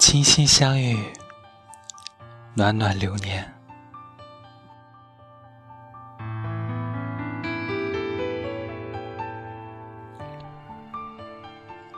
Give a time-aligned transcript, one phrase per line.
[0.00, 0.98] 倾心相遇，
[2.54, 3.54] 暖暖流年。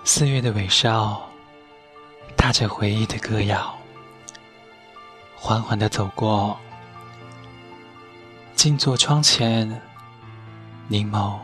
[0.03, 1.23] 四月的尾梢，
[2.37, 3.73] 踏着回忆的歌谣，
[5.37, 6.59] 缓缓的走过。
[8.57, 9.81] 静坐窗前，
[10.89, 11.39] 凝眸，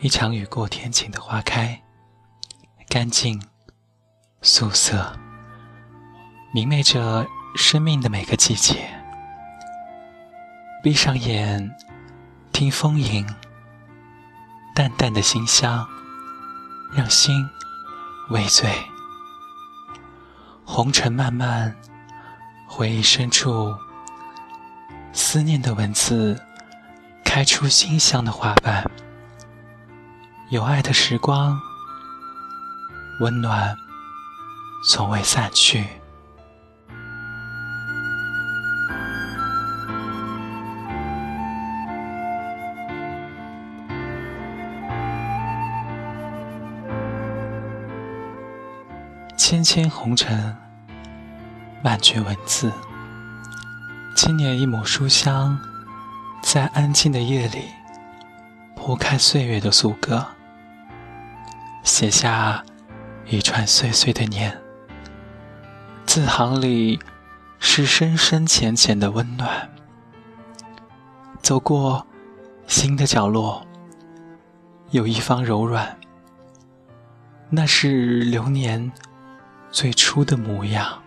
[0.00, 1.80] 一场雨过天晴的花开，
[2.88, 3.40] 干净，
[4.42, 5.16] 素色，
[6.52, 7.26] 明媚着
[7.56, 8.88] 生命的每个季节。
[10.82, 11.74] 闭上眼，
[12.52, 13.26] 听风吟，
[14.74, 15.86] 淡淡的馨香，
[16.94, 17.48] 让心。
[18.30, 18.70] 微醉，
[20.62, 21.74] 红尘漫漫，
[22.68, 23.74] 回忆深处，
[25.14, 26.38] 思念的文字
[27.24, 28.84] 开出馨香的花瓣。
[30.50, 31.58] 有爱的时光，
[33.22, 33.74] 温暖
[34.86, 35.88] 从未散去。
[49.38, 50.54] 千千红尘，
[51.84, 52.72] 万卷文字。
[54.16, 55.56] 今年一抹书香，
[56.42, 57.60] 在安静的夜里
[58.74, 60.26] 铺开岁月的素歌，
[61.84, 62.64] 写下
[63.26, 64.58] 一串岁岁的念。
[66.04, 66.98] 字行里
[67.60, 69.70] 是深深浅浅的温暖。
[71.40, 72.04] 走过
[72.66, 73.64] 新的角落，
[74.90, 75.96] 有一方柔软，
[77.48, 78.90] 那是流年。
[79.70, 81.02] 最初的模样，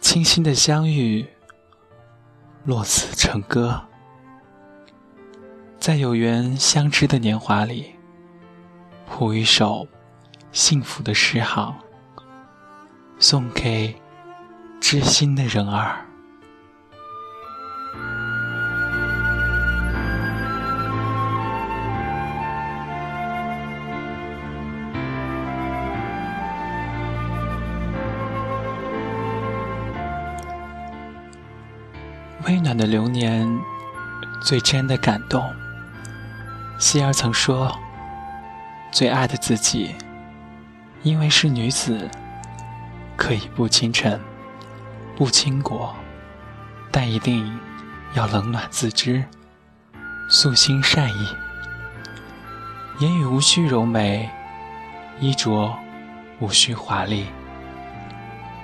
[0.00, 1.26] 清新的相遇，
[2.64, 3.82] 落子成歌，
[5.78, 7.94] 在有缘相知的年华里，
[9.06, 9.86] 谱一首
[10.50, 11.74] 幸福的诗行，
[13.18, 13.94] 送给
[14.80, 16.06] 知心的人儿。
[32.52, 33.48] 最暖的流年，
[34.42, 35.42] 最真的感动。
[36.78, 37.74] 希儿曾说
[38.92, 39.94] ：“最爱的自己，
[41.02, 42.10] 因为是女子，
[43.16, 44.20] 可以不倾城，
[45.16, 45.96] 不倾国，
[46.90, 47.58] 但一定
[48.12, 49.24] 要冷暖自知，
[50.28, 51.28] 素心善意。
[52.98, 54.28] 言语无需柔美，
[55.18, 55.74] 衣着
[56.38, 57.24] 无需华丽，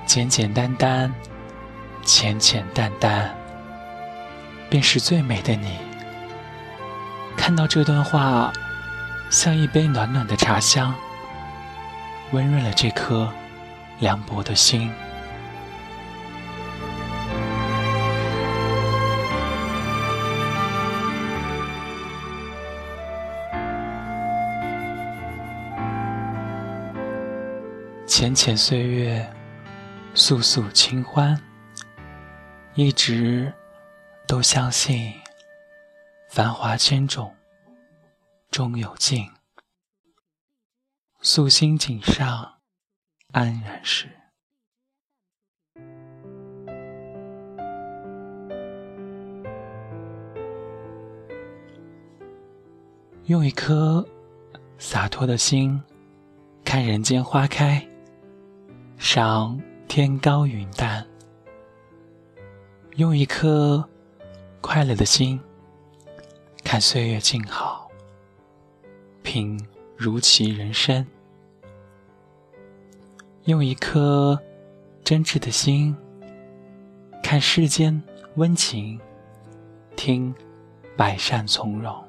[0.05, 1.11] 简简单单，
[2.03, 3.35] 浅浅淡淡。”
[4.71, 5.79] 便是最美的你。
[7.37, 8.53] 看到这段话，
[9.31, 10.95] 像一杯暖暖的茶香，
[12.33, 13.33] 温润了这颗
[14.01, 14.91] 凉薄的心。
[28.07, 29.25] 浅浅岁月，
[30.13, 31.41] 素素清欢，
[32.75, 33.53] 一直。
[34.29, 35.11] 都相信，
[36.29, 37.35] 繁华千种，
[38.51, 39.27] 终有尽。
[41.23, 42.59] 素心锦上，
[43.33, 44.07] 安然时。
[53.25, 54.07] 用一颗
[54.77, 55.83] 洒脱的心，
[56.67, 57.83] 看人间花开，
[58.99, 59.59] 赏
[59.89, 61.07] 天高云淡。
[62.97, 63.89] 用一颗。
[64.71, 65.41] 快乐的心，
[66.63, 67.91] 看岁月静好，
[69.23, 69.59] 品
[69.97, 71.07] 如其人生。
[73.45, 74.39] 用一颗
[75.03, 75.97] 真挚的心，
[77.23, 78.03] 看世间
[78.35, 79.01] 温情，
[79.97, 80.35] 听
[80.99, 82.05] 百善从容。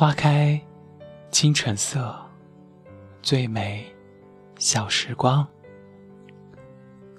[0.00, 0.56] 花开，
[1.32, 2.16] 清晨色，
[3.20, 3.84] 最美
[4.56, 5.44] 小时光。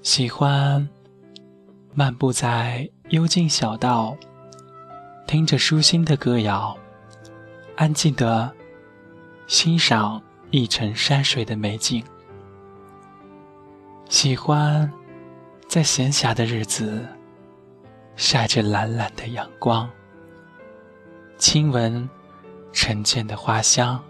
[0.01, 0.87] 喜欢
[1.93, 4.15] 漫步在幽静小道，
[5.27, 6.73] 听着舒心的歌谣，
[7.75, 8.49] 安静的
[9.45, 12.01] 欣赏一程山水的美景。
[14.07, 14.89] 喜欢
[15.67, 17.05] 在闲暇的日子，
[18.15, 19.89] 晒着懒懒的阳光，
[21.37, 22.09] 亲吻。
[22.71, 24.01] 沉涧的花香，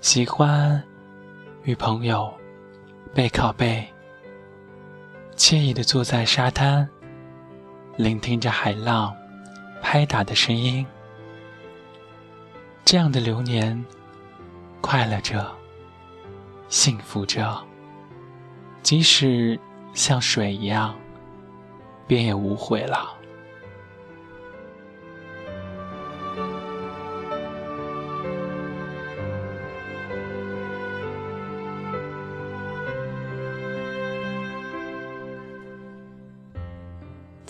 [0.00, 0.82] 喜欢
[1.64, 2.32] 与朋友
[3.12, 3.86] 背靠背，
[5.36, 6.88] 惬意的坐在沙滩，
[7.96, 9.14] 聆听着海浪
[9.82, 10.86] 拍打的声音。
[12.84, 13.84] 这样的流年，
[14.80, 15.50] 快乐着，
[16.68, 17.58] 幸福着。
[18.82, 19.58] 即使
[19.92, 20.94] 像水一样，
[22.06, 23.14] 便也无悔了。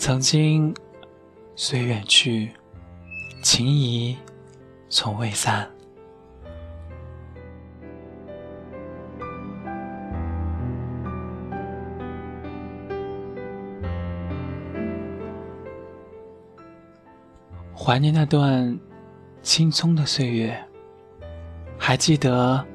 [0.03, 0.73] 曾经，
[1.55, 2.49] 虽远去，
[3.43, 4.17] 情谊
[4.89, 5.69] 从未散。
[17.75, 18.75] 怀念那段
[19.43, 20.59] 青葱的岁月，
[21.77, 22.65] 还记得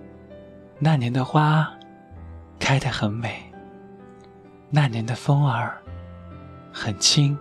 [0.79, 1.69] 那年的花
[2.61, 3.53] 开得很美，
[4.71, 5.83] 那年的风儿。
[6.79, 7.37] 很轻。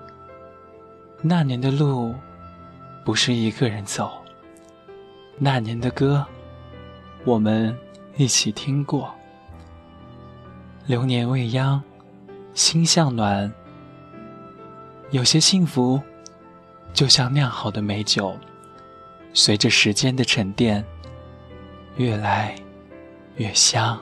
[1.21, 2.15] 那年的路，
[3.03, 4.13] 不是一个人走。
[5.37, 6.25] 那年的歌，
[7.25, 7.77] 我们
[8.15, 9.13] 一起听过。
[10.85, 11.83] 流年未央，
[12.53, 13.51] 心向暖。
[15.11, 16.01] 有些幸福，
[16.93, 18.37] 就像酿好的美酒，
[19.33, 20.81] 随着时间的沉淀，
[21.97, 22.55] 越来
[23.35, 23.99] 越香。